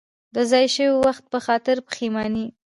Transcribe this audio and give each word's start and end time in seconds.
د 0.35 0.37
ضایع 0.51 0.69
شوي 0.75 0.93
وخت 1.05 1.23
په 1.33 1.39
خاطر 1.45 1.77
پښېماني. 1.87 2.45